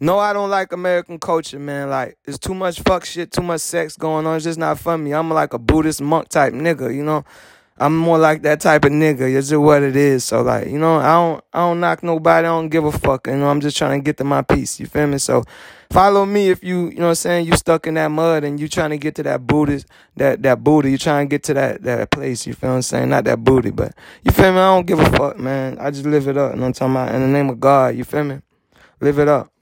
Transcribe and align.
No, 0.00 0.18
I 0.18 0.32
don't 0.32 0.50
like 0.50 0.72
American 0.72 1.18
culture, 1.18 1.58
man. 1.58 1.88
Like, 1.88 2.18
it's 2.24 2.38
too 2.38 2.54
much 2.54 2.80
fuck 2.80 3.04
shit, 3.04 3.30
too 3.30 3.42
much 3.42 3.60
sex 3.60 3.96
going 3.96 4.26
on. 4.26 4.36
It's 4.36 4.44
just 4.44 4.58
not 4.58 4.78
for 4.78 4.98
me. 4.98 5.12
I'm 5.12 5.30
like 5.30 5.52
a 5.52 5.58
Buddhist 5.58 6.02
monk 6.02 6.28
type 6.28 6.52
nigga, 6.52 6.94
you 6.94 7.04
know? 7.04 7.24
I'm 7.76 7.96
more 7.96 8.18
like 8.18 8.42
that 8.42 8.60
type 8.60 8.84
of 8.84 8.92
nigga. 8.92 9.22
It's 9.22 9.48
just 9.48 9.60
what 9.60 9.82
it 9.82 9.96
is. 9.96 10.24
So 10.24 10.42
like, 10.42 10.68
you 10.68 10.78
know, 10.78 10.96
I 10.96 11.12
don't 11.14 11.44
I 11.52 11.58
don't 11.60 11.80
knock 11.80 12.04
nobody. 12.04 12.46
I 12.46 12.50
don't 12.50 12.68
give 12.68 12.84
a 12.84 12.92
fuck. 12.92 13.26
You 13.26 13.36
know, 13.36 13.48
I'm 13.48 13.60
just 13.60 13.76
trying 13.76 13.98
to 14.00 14.04
get 14.04 14.16
to 14.18 14.24
my 14.24 14.42
peace. 14.42 14.78
You 14.78 14.86
feel 14.86 15.08
me? 15.08 15.18
So 15.18 15.42
follow 15.90 16.24
me 16.24 16.50
if 16.50 16.62
you, 16.62 16.90
you 16.90 16.98
know 16.98 17.06
what 17.06 17.08
I'm 17.10 17.14
saying, 17.16 17.46
you 17.46 17.56
stuck 17.56 17.88
in 17.88 17.94
that 17.94 18.12
mud 18.12 18.44
and 18.44 18.60
you 18.60 18.68
trying 18.68 18.90
to 18.90 18.98
get 18.98 19.16
to 19.16 19.24
that 19.24 19.48
Buddhist 19.48 19.86
that 20.16 20.42
that 20.44 20.62
booty. 20.62 20.92
You 20.92 20.98
trying 20.98 21.26
to 21.26 21.30
get 21.30 21.42
to 21.44 21.54
that 21.54 21.82
that 21.82 22.12
place, 22.12 22.46
you 22.46 22.54
feel 22.54 22.70
what 22.70 22.76
I'm 22.76 22.82
saying? 22.82 23.08
Not 23.08 23.24
that 23.24 23.42
booty, 23.42 23.70
but 23.70 23.92
you 24.22 24.30
feel 24.30 24.52
me? 24.52 24.58
I 24.58 24.76
don't 24.76 24.86
give 24.86 25.00
a 25.00 25.10
fuck, 25.10 25.38
man. 25.40 25.76
I 25.80 25.90
just 25.90 26.06
live 26.06 26.28
it 26.28 26.36
up. 26.36 26.52
You 26.52 26.60
know 26.60 26.68
what 26.68 26.80
I'm 26.80 26.94
talking 26.94 26.94
about? 26.94 27.14
In 27.14 27.22
the 27.22 27.28
name 27.28 27.50
of 27.50 27.58
God, 27.58 27.96
you 27.96 28.04
feel 28.04 28.22
me? 28.22 28.40
Live 29.00 29.18
it 29.18 29.26
up. 29.26 29.53